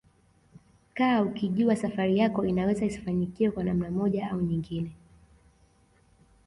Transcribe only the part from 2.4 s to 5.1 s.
inaweza isifanikiwe kwa namna moja au nyingine